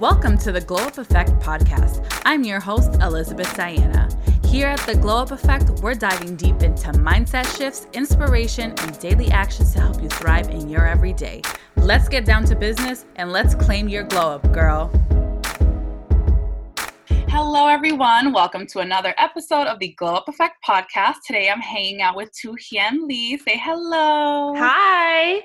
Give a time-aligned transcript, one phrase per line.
[0.00, 2.06] Welcome to the Glow Up Effect podcast.
[2.26, 4.10] I'm your host, Elizabeth Diana.
[4.44, 9.30] Here at the Glow Up Effect, we're diving deep into mindset shifts, inspiration, and daily
[9.30, 11.40] actions to help you thrive in your everyday.
[11.76, 14.88] Let's get down to business and let's claim your glow up, girl.
[17.08, 18.34] Hello, everyone.
[18.34, 21.14] Welcome to another episode of the Glow Up Effect podcast.
[21.26, 23.38] Today I'm hanging out with Tu Hien Le.
[23.38, 24.54] Say hello.
[24.58, 25.40] Hi.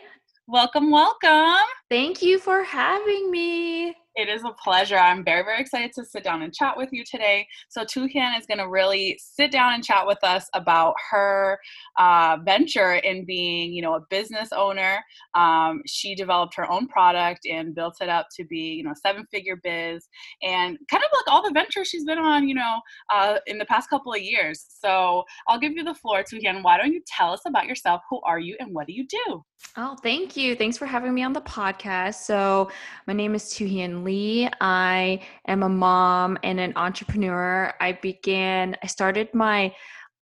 [0.49, 1.65] Welcome, welcome.
[1.89, 3.95] Thank you for having me.
[4.15, 4.97] It is a pleasure.
[4.97, 7.47] I'm very, very excited to sit down and chat with you today.
[7.69, 11.57] So, Tu is going to really sit down and chat with us about her
[11.97, 15.01] uh, venture in being, you know, a business owner.
[15.33, 19.25] Um, she developed her own product and built it up to be, you know, seven
[19.31, 20.07] figure biz
[20.43, 22.81] and kind of like all the ventures she's been on, you know,
[23.13, 24.65] uh, in the past couple of years.
[24.67, 28.01] So, I'll give you the floor, Tu Why don't you tell us about yourself?
[28.09, 29.45] Who are you and what do you do?
[29.77, 30.55] Oh, thank you.
[30.55, 32.15] Thanks for having me on the podcast.
[32.15, 32.69] So,
[33.07, 33.65] my name is Tu
[34.03, 34.49] Le.
[34.61, 37.73] I am a mom and an entrepreneur.
[37.79, 39.73] I began, I started my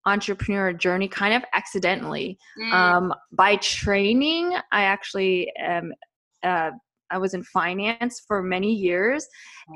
[0.05, 2.38] entrepreneur journey kind of accidentally.
[2.59, 2.73] Mm.
[2.73, 5.94] Um, by training, I actually am.
[6.44, 6.71] Uh,
[7.11, 9.25] I was in finance for many years.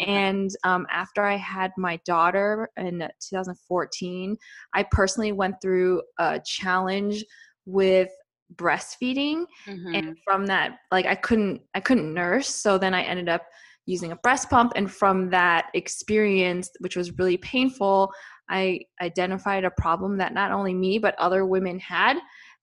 [0.06, 4.38] And um, after I had my daughter in 2014,
[4.76, 7.26] I personally went through a challenge
[7.66, 8.10] with
[8.56, 9.96] breastfeeding mm-hmm.
[9.96, 13.44] and from that like i couldn't i couldn't nurse so then i ended up
[13.86, 18.12] using a breast pump and from that experience which was really painful
[18.50, 22.18] i identified a problem that not only me but other women had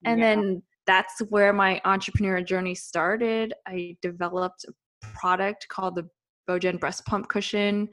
[0.05, 0.35] and yeah.
[0.35, 4.73] then that's where my entrepreneur journey started i developed a
[5.15, 6.09] product called the
[6.49, 7.89] BeauGen breast pump cushion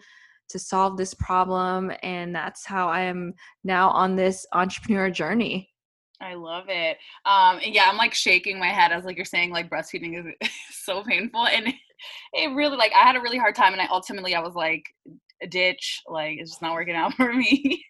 [0.49, 3.33] to solve this problem and that's how i am
[3.63, 5.69] now on this entrepreneur journey
[6.19, 6.97] I love it.
[7.25, 11.03] Um, yeah, I'm like shaking my head as like you're saying like breastfeeding is so
[11.03, 11.73] painful, and
[12.33, 14.83] it really like I had a really hard time, and I ultimately I was like
[15.43, 17.83] a ditch, like it's just not working out for me.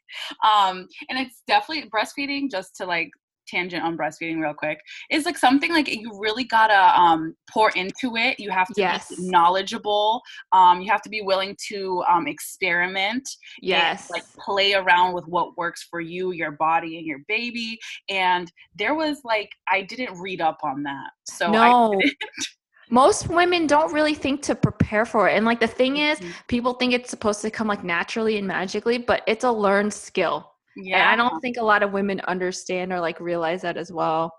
[0.43, 3.09] um, and it's definitely breastfeeding just to like
[3.47, 8.15] tangent on breastfeeding real quick is like something like you really gotta um, pour into
[8.15, 9.15] it you have to yes.
[9.15, 10.21] be knowledgeable
[10.51, 13.27] um, you have to be willing to um, experiment
[13.61, 17.79] yes and, like play around with what works for you your body and your baby
[18.09, 21.99] and there was like i didn't read up on that so no
[22.89, 26.31] most women don't really think to prepare for it and like the thing is mm-hmm.
[26.47, 30.51] people think it's supposed to come like naturally and magically but it's a learned skill
[30.77, 31.11] yeah.
[31.11, 34.31] And I don't think a lot of women understand or like realize that as well.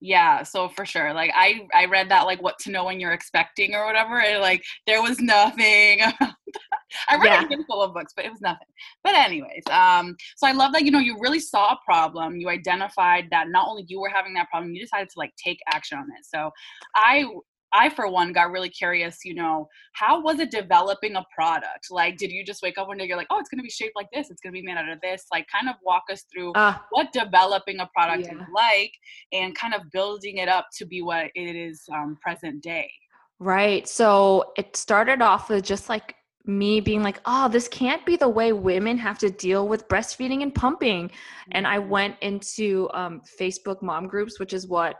[0.00, 1.12] Yeah, so for sure.
[1.12, 4.40] Like I I read that like what to know when you're expecting or whatever and
[4.40, 6.00] like there was nothing
[7.08, 7.44] I read yeah.
[7.44, 8.66] a handful of books, but it was nothing.
[9.02, 12.48] But anyways, um, so I love that you know you really saw a problem, you
[12.48, 15.98] identified that not only you were having that problem, you decided to like take action
[15.98, 16.24] on it.
[16.24, 16.50] So
[16.94, 17.24] I
[17.72, 21.86] I, for one, got really curious, you know, how was it developing a product?
[21.90, 23.70] Like, did you just wake up one day, you're like, oh, it's going to be
[23.70, 25.24] shaped like this, it's going to be made out of this?
[25.32, 28.34] Like, kind of walk us through uh, what developing a product yeah.
[28.34, 28.92] is like
[29.32, 32.90] and kind of building it up to be what it is um, present day.
[33.38, 33.88] Right.
[33.88, 38.28] So it started off with just like me being like, oh, this can't be the
[38.28, 41.10] way women have to deal with breastfeeding and pumping.
[41.52, 41.88] And I mm-hmm.
[41.88, 44.96] went into um, Facebook mom groups, which is what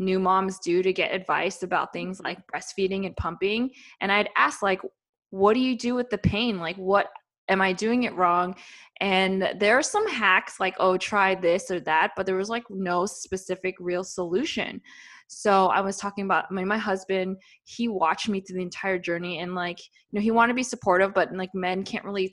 [0.00, 2.26] new moms do to get advice about things mm-hmm.
[2.26, 4.80] like breastfeeding and pumping and i'd ask like
[5.30, 6.58] what do you do with the pain?
[6.58, 7.08] Like what
[7.48, 8.54] am i doing it wrong?
[9.00, 12.64] And there are some hacks like oh try this or that but there was like
[12.68, 14.80] no specific real solution.
[15.28, 18.98] So i was talking about I mean, my husband he watched me through the entire
[18.98, 22.32] journey and like you know he wanted to be supportive but like men can't really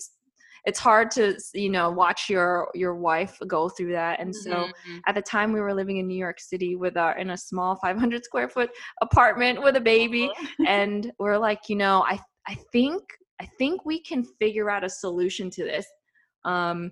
[0.67, 4.97] it's hard to you know watch your your wife go through that and so mm-hmm.
[5.07, 7.78] at the time we were living in new york city with our in a small
[7.78, 8.69] 500 square foot
[9.01, 10.29] apartment with a baby
[10.67, 13.01] and we're like you know i i think
[13.41, 15.88] i think we can figure out a solution to this
[16.44, 16.91] um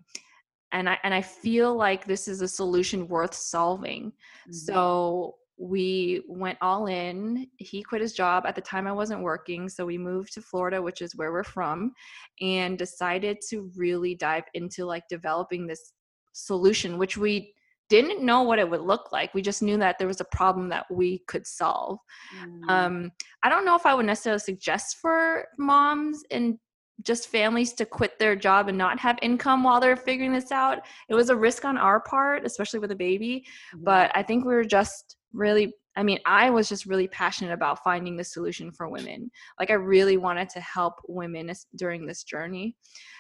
[0.72, 4.54] and i and i feel like this is a solution worth solving mm-hmm.
[4.54, 7.48] so we went all in.
[7.58, 8.46] He quit his job.
[8.46, 9.70] At the time, I wasn't working.
[9.70, 11.94] So we moved to Florida, which is where we're from,
[12.42, 15.94] and decided to really dive into like developing this
[16.34, 17.54] solution, which we
[17.88, 19.34] didn't know what it would look like.
[19.34, 22.00] We just knew that there was a problem that we could solve.
[22.38, 22.70] Mm.
[22.70, 23.12] Um,
[23.44, 26.58] I don't know if I would necessarily suggest for moms and
[27.04, 30.80] just families to quit their job and not have income while they're figuring this out.
[31.10, 33.46] It was a risk on our part, especially with a baby.
[33.76, 37.82] But I think we were just really I mean, I was just really passionate about
[37.82, 39.32] finding the solution for women.
[39.58, 42.76] Like, I really wanted to help women during this journey.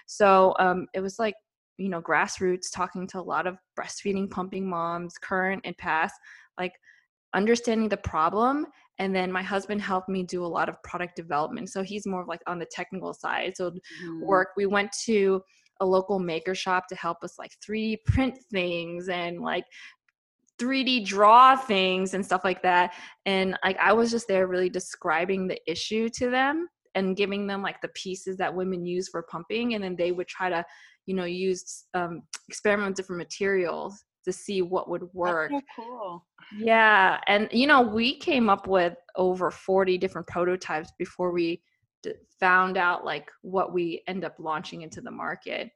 [0.07, 1.35] So um, it was like,
[1.77, 6.15] you know, grassroots, talking to a lot of breastfeeding, pumping moms, current and past.
[6.57, 6.73] Like,
[7.33, 8.65] understanding the problem
[8.97, 12.21] and then my husband helped me do a lot of product development so he's more
[12.21, 14.21] of like on the technical side so mm-hmm.
[14.21, 15.41] work we went to
[15.81, 19.65] a local maker shop to help us like 3d print things and like
[20.59, 22.93] 3d draw things and stuff like that
[23.25, 27.61] and like i was just there really describing the issue to them and giving them
[27.61, 30.63] like the pieces that women use for pumping and then they would try to
[31.05, 35.51] you know use um, experiment with different materials to see what would work.
[35.51, 36.25] So cool.
[36.57, 41.61] Yeah, and you know, we came up with over 40 different prototypes before we
[42.03, 45.69] d- found out like what we end up launching into the market.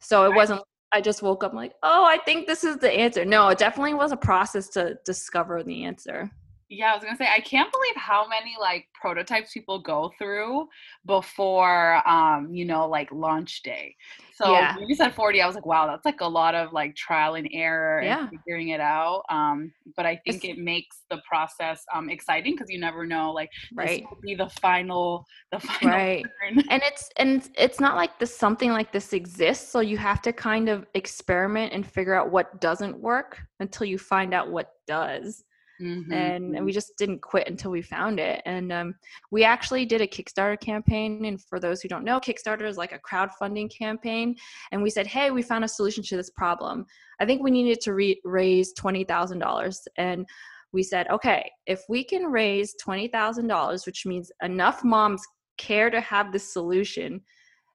[0.00, 0.62] So it wasn't
[0.94, 3.94] I just woke up like, "Oh, I think this is the answer." No, it definitely
[3.94, 6.30] was a process to discover the answer.
[6.76, 10.68] Yeah, I was gonna say I can't believe how many like prototypes people go through
[11.06, 13.94] before um, you know, like launch day.
[14.34, 14.76] So yeah.
[14.76, 17.36] when you said 40, I was like, wow, that's like a lot of like trial
[17.36, 18.20] and error yeah.
[18.20, 19.22] and figuring it out.
[19.30, 23.32] Um, but I think it's, it makes the process um exciting because you never know
[23.32, 24.00] like right.
[24.00, 26.26] this will be the final the final right.
[26.42, 29.70] and it's and it's not like this something like this exists.
[29.70, 33.98] So you have to kind of experiment and figure out what doesn't work until you
[33.98, 35.44] find out what does.
[35.80, 36.12] Mm-hmm.
[36.12, 38.42] And, and we just didn't quit until we found it.
[38.46, 38.94] And um,
[39.30, 41.24] we actually did a Kickstarter campaign.
[41.24, 44.36] And for those who don't know, Kickstarter is like a crowdfunding campaign.
[44.72, 46.86] And we said, hey, we found a solution to this problem.
[47.20, 49.78] I think we needed to re- raise $20,000.
[49.96, 50.26] And
[50.72, 55.22] we said, okay, if we can raise $20,000, which means enough moms
[55.56, 57.20] care to have this solution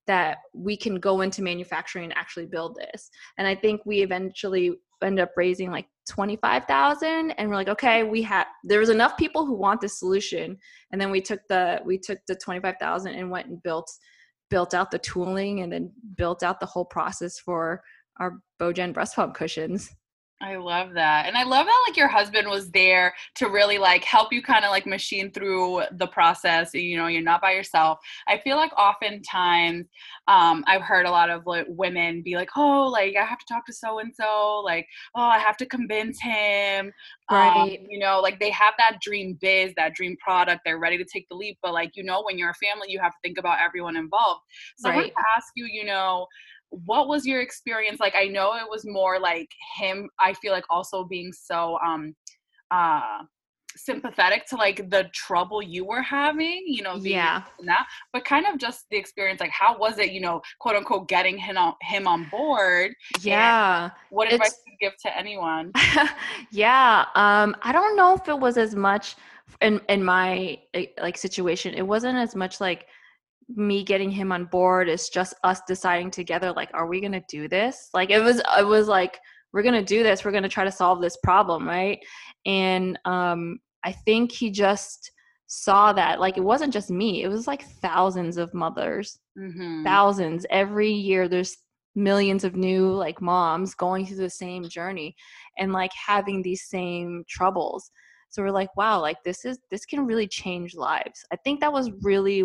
[0.07, 3.09] that we can go into manufacturing and actually build this.
[3.37, 4.73] And I think we eventually
[5.03, 9.45] end up raising like 25,000 and we're like okay we have there was enough people
[9.45, 10.57] who want this solution.
[10.91, 13.89] And then we took the we took the 25,000 and went and built
[14.49, 17.83] built out the tooling and then built out the whole process for
[18.19, 19.89] our BeauGen breast pump cushions
[20.41, 21.25] I love that.
[21.27, 24.63] And I love that like your husband was there to really like help you kind
[24.63, 26.73] of like machine through the process.
[26.73, 27.99] You know, you're not by yourself.
[28.25, 29.87] I feel like oftentimes
[30.29, 33.45] um, I've heard a lot of like women be like, oh, like I have to
[33.45, 36.93] talk to so and so, like, oh, I have to convince him.
[37.27, 37.79] Um, right.
[37.79, 41.05] Um, you know, like they have that dream biz, that dream product, they're ready to
[41.05, 41.57] take the leap.
[41.61, 44.41] But like, you know, when you're a family, you have to think about everyone involved.
[44.77, 44.95] So right.
[44.95, 46.27] I want to ask you, you know,
[46.69, 47.99] what was your experience?
[47.99, 52.15] Like i know it was more like him i feel like also being so um
[52.71, 53.19] uh
[53.75, 57.43] sympathetic to like the trouble you were having you know yeah.
[57.65, 61.07] that but kind of just the experience like how was it you know quote unquote
[61.07, 62.91] getting him on him on board
[63.21, 65.71] yeah what advice would you give to anyone?
[66.51, 69.15] Yeah um i don't know if it was as much
[69.61, 70.57] in in my
[70.99, 72.87] like situation it wasn't as much like
[73.55, 77.23] me getting him on board is just us deciding together like are we going to
[77.27, 77.89] do this?
[77.93, 79.19] Like it was it was like
[79.51, 81.99] we're going to do this we're going to try to solve this problem right?
[82.45, 85.11] And um i think he just
[85.47, 89.19] saw that like it wasn't just me it was like thousands of mothers.
[89.37, 89.83] Mm-hmm.
[89.83, 90.45] thousands.
[90.49, 91.57] Every year there's
[91.95, 95.15] millions of new like moms going through the same journey
[95.57, 97.89] and like having these same troubles.
[98.29, 101.25] So we're like wow like this is this can really change lives.
[101.33, 102.43] I think that was really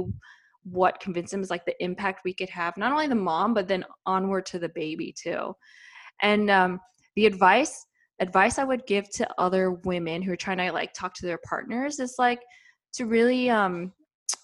[0.64, 3.68] what convinced him is like the impact we could have not only the mom but
[3.68, 5.54] then onward to the baby too
[6.22, 6.80] and um,
[7.16, 7.86] the advice
[8.20, 11.40] advice i would give to other women who are trying to like talk to their
[11.44, 12.40] partners is like
[12.92, 13.92] to really um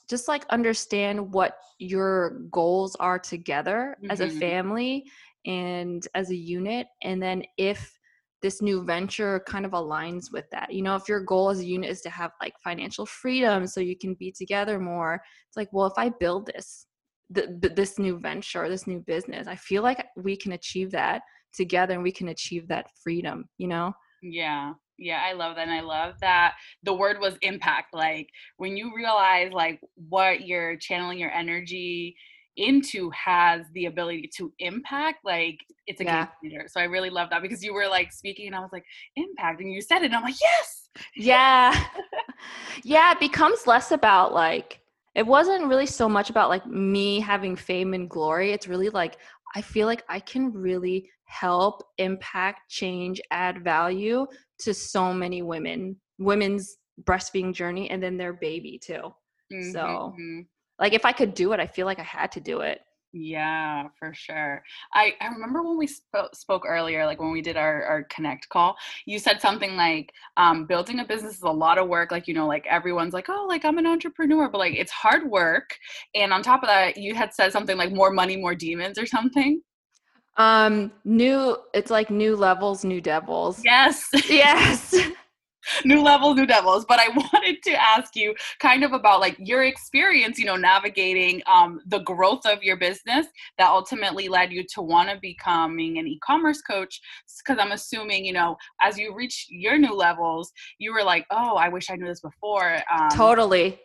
[0.09, 4.11] just like understand what your goals are together mm-hmm.
[4.11, 4.39] as a mm-hmm.
[4.41, 5.05] family
[5.47, 7.99] and as a unit and then if
[8.43, 10.73] this new venture kind of aligns with that.
[10.73, 13.81] You know, if your goal as a unit is to have like financial freedom so
[13.81, 16.87] you can be together more, it's like, well, if I build this,
[17.35, 21.95] th- this new venture, this new business, I feel like we can achieve that together
[21.95, 23.93] and we can achieve that freedom, you know?
[24.23, 24.73] Yeah.
[24.99, 25.67] Yeah, I love that.
[25.67, 27.95] And I love that the word was impact.
[27.95, 28.29] Like
[28.59, 32.15] when you realize like what you're channeling your energy
[32.57, 36.27] into has the ability to impact like it's a yeah.
[36.43, 36.69] game changer.
[36.69, 38.85] So i really love that because you were like speaking and i was like
[39.17, 40.89] impact and you said it and i'm like yes!
[41.17, 41.85] Yeah.
[42.85, 44.81] Yeah it becomes less about like
[45.15, 48.53] it wasn't really so much about like me having fame and glory.
[48.53, 49.19] It's really like
[49.55, 54.27] i feel like i can really help impact change add value
[54.59, 59.13] to so many women women's breastfeeding journey and then their baby too.
[59.53, 59.73] Mm-hmm.
[59.73, 60.41] so mm-hmm
[60.81, 62.81] like if I could do it, I feel like I had to do it.
[63.13, 64.63] Yeah, for sure.
[64.95, 68.49] I, I remember when we sp- spoke earlier, like when we did our, our connect
[68.49, 72.13] call, you said something like um, building a business is a lot of work.
[72.13, 75.29] Like, you know, like everyone's like, oh, like I'm an entrepreneur, but like it's hard
[75.29, 75.77] work.
[76.15, 79.07] And on top of that, you had said something like more money, more demons or
[79.07, 79.61] something.
[80.37, 83.61] Um, new, it's like new levels, new devils.
[83.65, 84.09] Yes.
[84.29, 84.95] Yes.
[85.85, 86.85] new levels, new devils.
[86.89, 91.43] But I wanted to ask you kind of about like your experience, you know, navigating
[91.47, 93.27] um, the growth of your business
[93.59, 97.01] that ultimately led you to want to becoming an e-commerce coach.
[97.39, 101.57] Because I'm assuming, you know, as you reach your new levels, you were like, oh,
[101.57, 102.79] I wish I knew this before.
[102.93, 103.81] Um, totally.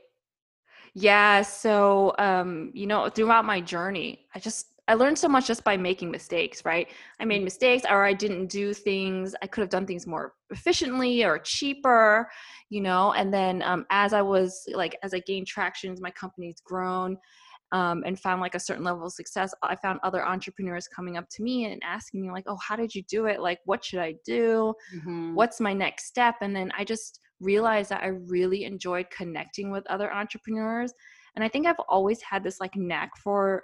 [0.93, 1.41] Yeah.
[1.41, 5.77] So, um, you know, throughout my journey, I just I learned so much just by
[5.77, 6.87] making mistakes, right?
[7.19, 9.33] I made mistakes or I didn't do things.
[9.41, 12.29] I could have done things more efficiently or cheaper,
[12.69, 13.13] you know.
[13.13, 17.17] And then um, as I was like, as I gained traction, my company's grown
[17.71, 21.27] um, and found like a certain level of success, I found other entrepreneurs coming up
[21.31, 23.41] to me and asking me, like, oh, how did you do it?
[23.41, 24.73] Like, what should I do?
[24.95, 25.33] Mm-hmm.
[25.33, 26.35] What's my next step?
[26.41, 30.93] And then I just realized that I really enjoyed connecting with other entrepreneurs.
[31.35, 33.63] And I think I've always had this like knack for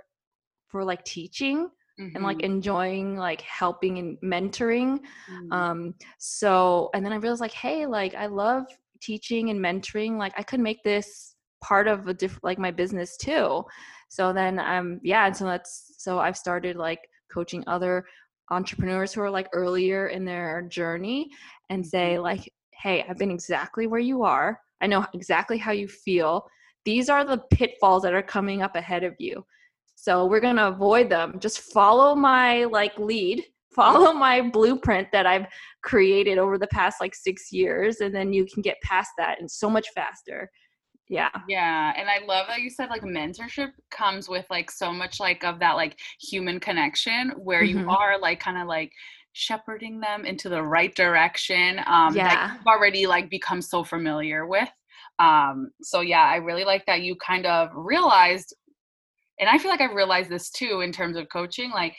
[0.71, 2.15] for like teaching mm-hmm.
[2.15, 2.53] and like mm-hmm.
[2.53, 4.99] enjoying like helping and mentoring
[5.29, 5.51] mm-hmm.
[5.51, 8.65] um so and then i realized like hey like i love
[9.01, 13.17] teaching and mentoring like i could make this part of a different like my business
[13.17, 13.63] too
[14.09, 16.99] so then um yeah and so that's so i've started like
[17.31, 18.05] coaching other
[18.49, 21.29] entrepreneurs who are like earlier in their journey
[21.69, 22.23] and say mm-hmm.
[22.23, 26.45] like hey i've been exactly where you are i know exactly how you feel
[26.83, 29.45] these are the pitfalls that are coming up ahead of you
[30.01, 31.37] so we're going to avoid them.
[31.37, 35.45] Just follow my like lead, follow my blueprint that I've
[35.83, 39.49] created over the past like 6 years and then you can get past that and
[39.49, 40.49] so much faster.
[41.07, 41.29] Yeah.
[41.47, 45.43] Yeah, and I love that you said like mentorship comes with like so much like
[45.43, 47.81] of that like human connection where mm-hmm.
[47.81, 48.91] you are like kind of like
[49.33, 52.27] shepherding them into the right direction um yeah.
[52.27, 54.67] that you've already like become so familiar with
[55.19, 58.53] um so yeah i really like that you kind of realized
[59.41, 61.93] and i feel like i've realized this too in terms of coaching like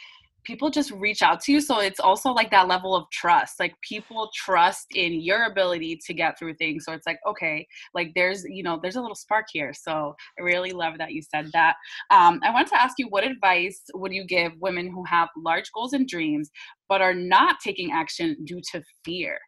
[0.45, 3.75] people just reach out to you so it's also like that level of trust like
[3.81, 8.45] people trust in your ability to get through things so it's like okay like there's
[8.49, 11.77] you know there's a little spark here so i really love that you said that.
[12.11, 15.71] Um, i want to ask you what advice would you give women who have large
[15.73, 16.51] goals and dreams
[16.89, 19.39] but are not taking action due to fear?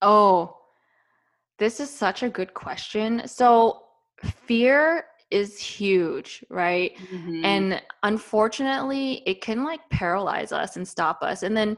[0.00, 0.56] Oh
[1.62, 3.22] this is such a good question.
[3.26, 3.82] So
[4.24, 6.96] fear is huge, right?
[7.10, 7.44] Mm-hmm.
[7.44, 11.42] And unfortunately, it can like paralyze us and stop us.
[11.42, 11.76] And then,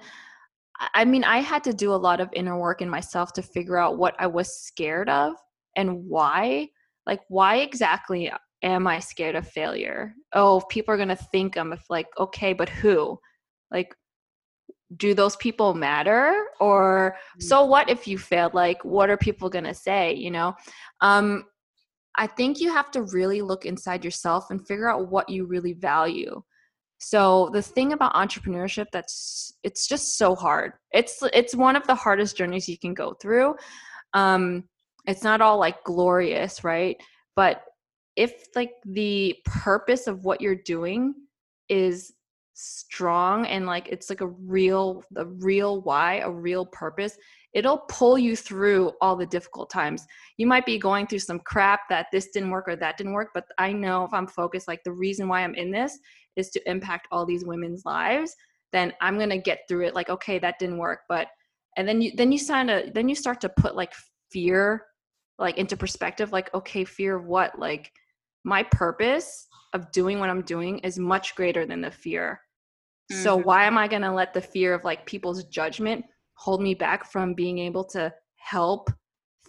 [0.94, 3.78] I mean, I had to do a lot of inner work in myself to figure
[3.78, 5.34] out what I was scared of
[5.76, 6.68] and why.
[7.06, 8.32] Like, why exactly
[8.62, 10.14] am I scared of failure?
[10.32, 13.18] Oh, people are going to think I'm like, okay, but who?
[13.70, 13.94] Like,
[14.96, 17.40] do those people matter or mm-hmm.
[17.40, 20.54] so what if you failed like what are people going to say you know
[21.00, 21.44] um
[22.16, 25.72] I think you have to really look inside yourself and figure out what you really
[25.72, 26.42] value.
[26.98, 30.72] So the thing about entrepreneurship that's it's just so hard.
[30.92, 33.56] It's it's one of the hardest journeys you can go through.
[34.14, 34.64] Um
[35.06, 36.96] it's not all like glorious, right?
[37.36, 37.62] But
[38.16, 41.14] if like the purpose of what you're doing
[41.68, 42.12] is
[42.54, 47.18] strong and like it's like a real the real why, a real purpose,
[47.54, 50.06] it'll pull you through all the difficult times.
[50.36, 53.30] You might be going through some crap that this didn't work or that didn't work,
[53.32, 55.98] but I know if I'm focused, like the reason why I'm in this
[56.36, 58.34] is to impact all these women's lives,
[58.72, 59.94] then I'm gonna get through it.
[59.94, 61.28] Like, okay, that didn't work, but
[61.76, 63.92] and then you then you sign a then you start to put like
[64.30, 64.84] fear
[65.38, 67.58] like into perspective, like, okay, fear of what?
[67.58, 67.90] Like
[68.44, 72.40] my purpose of doing what I'm doing is much greater than the fear.
[73.10, 73.22] Mm-hmm.
[73.22, 76.04] So why am I going to let the fear of like people's judgment
[76.34, 78.90] hold me back from being able to help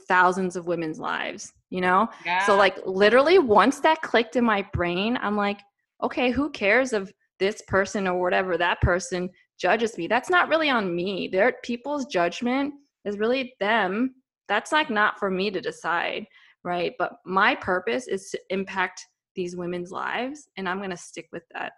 [0.07, 2.07] thousands of women's lives you know?
[2.25, 2.45] Yeah.
[2.45, 5.59] so like literally once that clicked in my brain i'm like
[6.03, 10.07] okay who cares if this person or whatever that person judges me?
[10.07, 11.27] That's not really on me.
[11.27, 12.73] Their people's judgment
[13.03, 14.15] is really them.
[14.47, 16.25] That's like not for me to decide
[16.63, 16.93] right?
[16.97, 21.43] But my purpose is to impact these women's lives and i'm going to stick with
[21.53, 21.73] that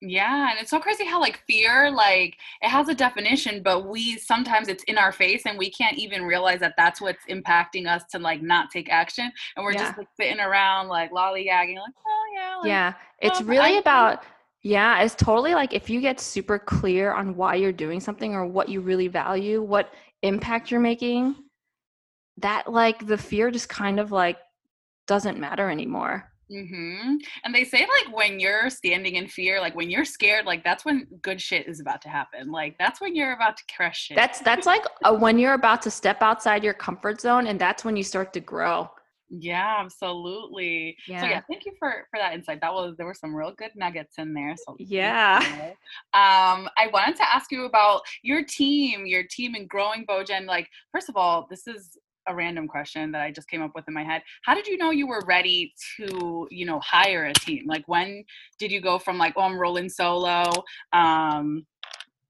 [0.00, 4.16] yeah, and it's so crazy how like fear like it has a definition but we
[4.18, 8.04] sometimes it's in our face and we can't even realize that that's what's impacting us
[8.12, 9.86] to like not take action and we're yeah.
[9.86, 12.56] just like sitting around like lollygagging like oh yeah.
[12.56, 14.24] Like, yeah, oh, it's really I about
[14.62, 18.44] yeah, it's totally like if you get super clear on why you're doing something or
[18.44, 21.36] what you really value, what impact you're making,
[22.38, 24.38] that like the fear just kind of like
[25.06, 26.30] doesn't matter anymore.
[26.50, 27.16] Mm-hmm.
[27.44, 30.84] And they say like when you're standing in fear, like when you're scared, like that's
[30.84, 32.50] when good shit is about to happen.
[32.50, 34.14] Like that's when you're about to crush it.
[34.14, 37.84] That's that's like a, when you're about to step outside your comfort zone, and that's
[37.84, 38.88] when you start to grow.
[39.30, 40.96] Yeah, absolutely.
[41.06, 41.20] Yeah.
[41.20, 42.60] So yeah, thank you for for that insight.
[42.62, 44.54] That was there were some real good nuggets in there.
[44.66, 45.44] So yeah.
[46.14, 50.46] Um, I wanted to ask you about your team, your team in growing BeauGen.
[50.46, 53.86] Like, first of all, this is a random question that I just came up with
[53.88, 54.22] in my head.
[54.42, 57.64] How did you know you were ready to, you know, hire a team?
[57.66, 58.24] Like when
[58.58, 60.44] did you go from like, oh, I'm rolling solo,
[60.92, 61.66] um,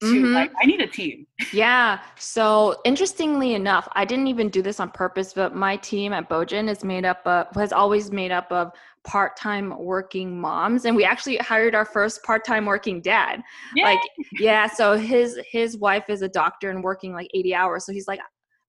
[0.00, 0.32] to mm-hmm.
[0.32, 1.26] like, I need a team?
[1.52, 2.00] yeah.
[2.16, 6.68] So interestingly enough, I didn't even do this on purpose, but my team at BeauGen
[6.68, 8.72] is made up of has always made up of
[9.04, 13.40] part-time working moms and we actually hired our first part-time working dad
[13.74, 13.84] Yay!
[13.84, 14.00] like
[14.38, 18.06] yeah so his his wife is a doctor and working like 80 hours so he's
[18.06, 18.20] like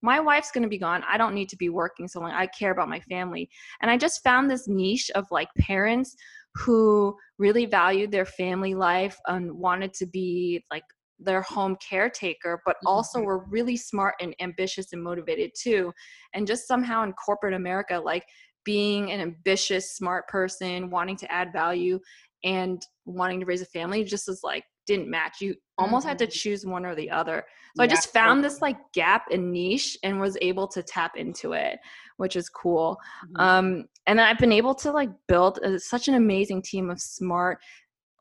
[0.02, 2.48] my wife's going to be gone i don't need to be working so long i
[2.48, 3.50] care about my family
[3.82, 6.16] and i just found this niche of like parents
[6.56, 10.84] who really valued their family life and wanted to be like
[11.20, 13.28] their home caretaker, but also mm-hmm.
[13.28, 15.92] were really smart and ambitious and motivated too.
[16.34, 18.26] And just somehow in corporate America, like
[18.64, 22.00] being an ambitious, smart person, wanting to add value
[22.44, 25.40] and wanting to raise a family just is like didn't match.
[25.40, 26.10] You almost mm-hmm.
[26.10, 26.32] had to mm-hmm.
[26.32, 27.46] choose one or the other.
[27.78, 27.86] So yeah.
[27.86, 31.78] I just found this like gap and niche and was able to tap into it,
[32.18, 32.98] which is cool.
[33.28, 33.42] Mm-hmm.
[33.42, 37.60] Um, and I've been able to like build a, such an amazing team of smart,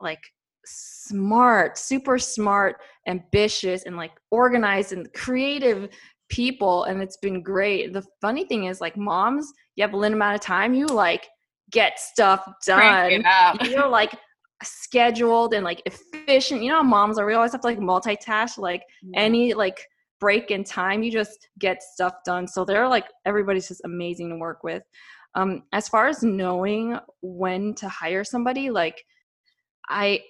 [0.01, 0.21] like
[0.67, 5.89] smart, super smart, ambitious, and like organized and creative
[6.29, 10.19] people and it's been great the funny thing is like moms you have a limited
[10.19, 11.27] amount of time you like
[11.71, 13.25] get stuff done
[13.63, 14.13] you're like
[14.63, 16.63] scheduled and like efficient.
[16.63, 19.21] You know moms are we always have to like multitask like yeah.
[19.21, 19.87] any like
[20.21, 22.47] break in time you just get stuff done.
[22.49, 24.83] So they're like everybody's just amazing to work with.
[25.35, 29.05] Um as far as knowing when to hire somebody like
[29.89, 30.21] i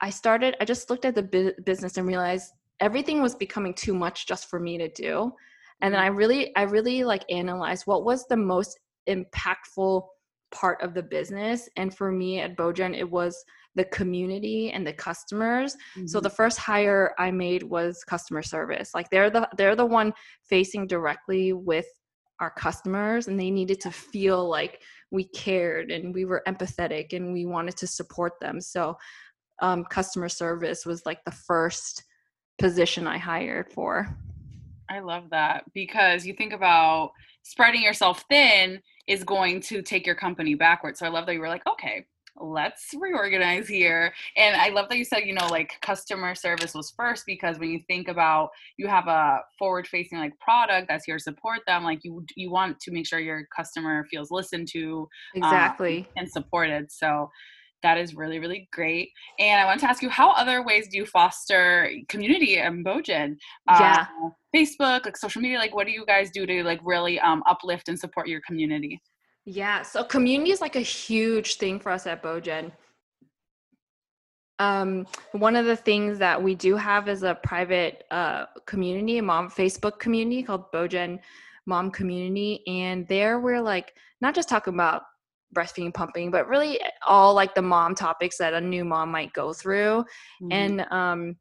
[0.00, 3.94] i started i just looked at the bu- business and realized everything was becoming too
[3.94, 5.32] much just for me to do.
[5.80, 6.16] And then i mm-hmm.
[6.16, 10.02] really i really like analyzed what was the most impactful
[10.50, 11.68] part of the business.
[11.76, 13.44] And for me at BeauGen it was
[13.78, 16.06] the community and the customers mm-hmm.
[16.06, 20.12] so the first hire i made was customer service like they're the they're the one
[20.42, 21.86] facing directly with
[22.40, 27.32] our customers and they needed to feel like we cared and we were empathetic and
[27.32, 28.96] we wanted to support them so
[29.60, 32.04] um, customer service was like the first
[32.58, 34.08] position I hired for.
[34.90, 37.12] I love that because you think about
[37.42, 40.98] spreading yourself thin is going to take your company backwards.
[40.98, 42.06] So I love that you were like, okay,
[42.40, 44.12] let's reorganize here.
[44.36, 47.70] And I love that you said, you know, like customer service was first because when
[47.70, 51.84] you think about you have a forward facing like product that's here to support them,
[51.84, 56.00] like you you want to make sure your customer feels listened to um, exactly.
[56.00, 56.90] um, and supported.
[56.90, 57.28] So
[57.82, 59.10] that is really really great.
[59.38, 63.36] And i want to ask you how other ways do you foster community in BeauGen
[63.68, 64.06] yeah.
[64.24, 67.42] Uh, facebook like social media like what do you guys do to like really um,
[67.46, 69.00] uplift and support your community
[69.48, 72.70] yeah so community is like a huge thing for us at BeauGen
[74.60, 79.22] um, one of the things that we do have is a private uh, community, a
[79.22, 81.20] mom Facebook community called BeauGen
[81.66, 85.02] Mom Community, and there we're like not just talking about
[85.54, 89.52] breastfeeding pumping but really all like the mom topics that a new mom might go
[89.52, 90.04] through
[90.42, 90.52] mm-hmm.
[90.52, 91.36] and um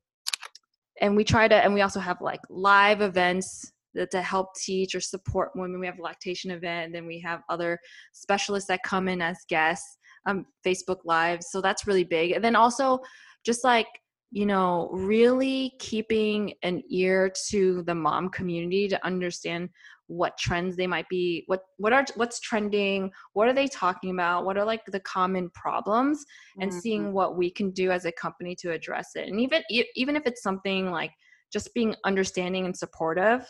[1.02, 3.74] and we try to and we also have like live events
[4.06, 5.80] to help teach or support women.
[5.80, 7.80] We have a lactation event and then we have other
[8.14, 12.32] specialists that come in as guests um facebook live so that's really big.
[12.32, 13.00] And then also
[13.46, 13.88] just like
[14.32, 19.70] you know really keeping an ear to the mom community to understand
[20.08, 24.46] what trends they might be what what are what's trending what are they talking about
[24.46, 26.26] what are like the common problems
[26.60, 26.80] and mm-hmm.
[26.80, 29.28] seeing what we can do as a company to address it.
[29.28, 29.64] And even
[29.96, 31.12] even if it's something like
[31.52, 33.46] just being understanding and supportive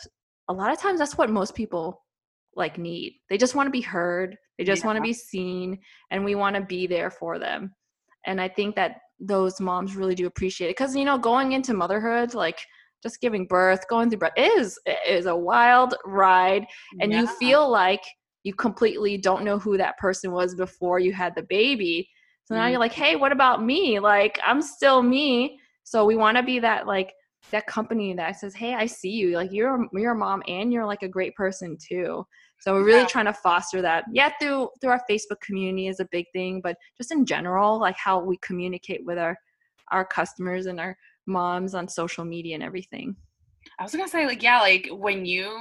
[0.48, 2.02] a lot of times that's what most people
[2.56, 4.86] like need they just want to be heard they just yeah.
[4.86, 5.78] want to be seen
[6.10, 7.74] and we want to be there for them
[8.26, 11.74] and i think that those moms really do appreciate it because you know going into
[11.74, 12.58] motherhood like
[13.02, 16.66] just giving birth, going through birth is is a wild ride,
[17.00, 17.20] and yeah.
[17.20, 18.02] you feel like
[18.44, 22.08] you completely don't know who that person was before you had the baby.
[22.44, 24.00] So now mm you're like, hey, what about me?
[24.00, 25.60] Like I'm still me.
[25.84, 27.12] So we want to be that like
[27.50, 29.36] that company that says, hey, I see you.
[29.36, 32.26] Like you're you're a mom and you're like a great person too.
[32.60, 33.06] So we're really yeah.
[33.06, 34.04] trying to foster that.
[34.12, 37.96] Yeah, through through our Facebook community is a big thing, but just in general, like
[37.96, 39.36] how we communicate with our
[39.90, 43.16] our customers and our moms on social media and everything.
[43.78, 45.56] I was gonna say, like, yeah, like when you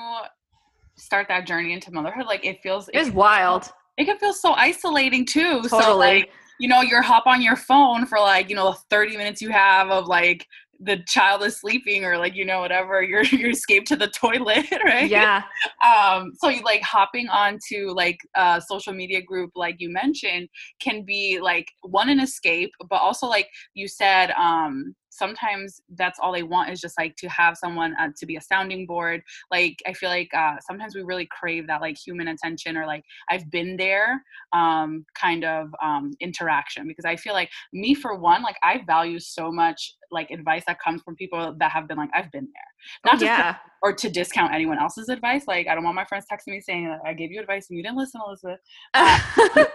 [0.96, 3.70] start that journey into motherhood, like it feels it's it wild.
[3.98, 5.62] it can feel so isolating too.
[5.62, 5.82] Totally.
[5.82, 9.42] So like, you know, you're hop on your phone for like, you know, 30 minutes
[9.42, 10.48] you have of like
[10.80, 14.66] the child is sleeping or like you know whatever you're you escape to the toilet
[14.86, 15.10] right?
[15.10, 15.44] Yeah.
[15.84, 21.04] Um so you like hopping onto like a social media group like you mentioned can
[21.04, 26.44] be like one an escape but also like you said um sometimes that's all they
[26.44, 29.22] want is just like to have someone uh, to be a sounding board.
[29.52, 33.04] Like i feel like uh, sometimes we really crave that like human attention or like
[33.30, 36.88] i've been there um, kind of um, interaction.
[36.88, 40.80] Because i feel like me for one like i value so much like advice that
[40.80, 43.12] comes from people that have been like i've been there.
[43.12, 43.54] Not oh, yeah.
[43.54, 45.44] to, or to discount anyone else's advice.
[45.48, 47.84] Like i don't want my friends texting me saying i gave you advice and you
[47.84, 48.60] didn't listen elizabeth
[48.94, 49.20] uh,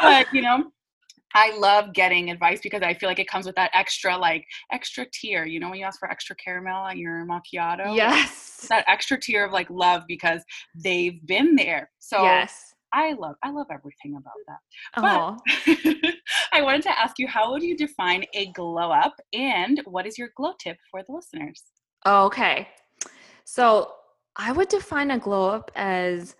[0.00, 0.70] but you know
[1.34, 5.06] I love getting advice because I feel like it comes with that extra, like extra
[5.12, 5.44] tier.
[5.44, 9.44] You know, when you ask for extra caramel on your macchiato, yes, that extra tier
[9.44, 10.42] of like love because
[10.74, 11.90] they've been there.
[11.98, 15.40] So yes, I love, I love everything about that.
[15.96, 16.14] But
[16.52, 20.18] I wanted to ask you, how would you define a glow up, and what is
[20.18, 21.62] your glow tip for the listeners?
[22.06, 22.68] Okay,
[23.44, 23.92] so
[24.36, 26.34] I would define a glow up as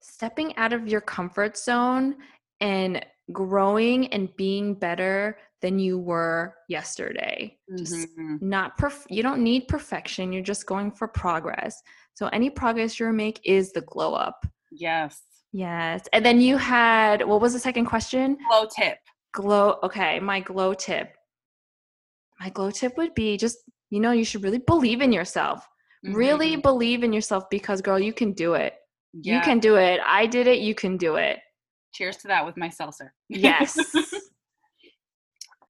[0.00, 2.16] stepping out of your comfort zone
[2.60, 7.56] and growing and being better than you were yesterday.
[7.70, 8.36] Mm-hmm.
[8.40, 11.80] not perf- you don't need perfection, you're just going for progress.
[12.14, 14.46] So any progress you make is the glow up.
[14.72, 15.20] Yes.
[15.52, 16.02] Yes.
[16.12, 18.36] And then you had what was the second question?
[18.48, 18.98] Glow tip.
[19.32, 21.14] Glow okay, my glow tip.
[22.40, 23.58] My glow tip would be just
[23.90, 25.66] you know, you should really believe in yourself.
[26.04, 26.14] Mm-hmm.
[26.14, 28.74] Really believe in yourself because girl, you can do it.
[29.12, 29.36] Yeah.
[29.36, 30.00] You can do it.
[30.06, 31.38] I did it, you can do it.
[31.92, 33.12] Cheers to that with my seltzer.
[33.28, 33.78] Yes.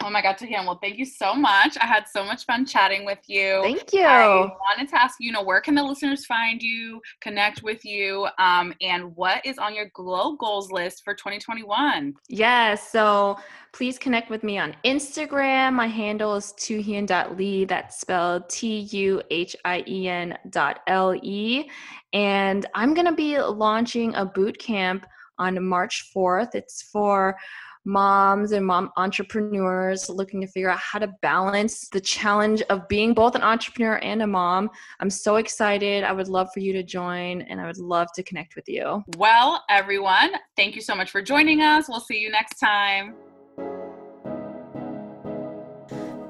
[0.03, 0.65] Oh my God, Tu-Hien.
[0.65, 1.77] Well, thank you so much.
[1.79, 3.61] I had so much fun chatting with you.
[3.63, 4.07] Thank you.
[4.07, 8.27] I wanted to ask you, know, where can the listeners find you, connect with you,
[8.39, 12.15] um, and what is on your Glow Goals list for 2021?
[12.29, 12.91] Yes.
[12.91, 13.37] So
[13.73, 15.75] please connect with me on Instagram.
[15.75, 17.67] My handle is tuhien.le.
[17.67, 21.69] That's spelled T U H I E N dot L E.
[22.15, 25.05] And I'm going to be launching a boot camp
[25.41, 26.55] on March 4th.
[26.55, 27.37] It's for
[27.85, 33.15] moms and mom entrepreneurs looking to figure out how to balance the challenge of being
[33.15, 34.71] both an entrepreneur and a mom.
[35.01, 36.05] I'm so excited.
[36.05, 39.03] I would love for you to join and I would love to connect with you.
[39.17, 41.89] Well, everyone, thank you so much for joining us.
[41.89, 43.15] We'll see you next time.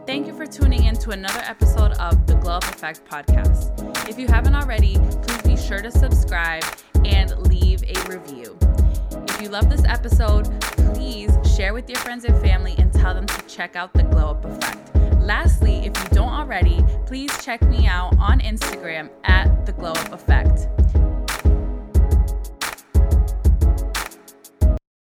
[0.06, 4.08] Thank you for tuning in to another episode of the Glow Up Effect podcast.
[4.08, 6.64] If you haven't already, please be sure to subscribe
[7.04, 8.58] and leave a review.
[9.40, 10.50] If you love this episode,
[10.92, 14.32] please share with your friends and family and tell them to check out the Glow
[14.32, 14.94] Up Effect.
[15.22, 20.12] Lastly, if you don't already, please check me out on Instagram at the Glow Up
[20.12, 20.68] Effect.